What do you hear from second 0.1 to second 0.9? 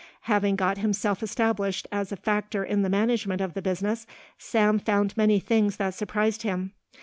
Having got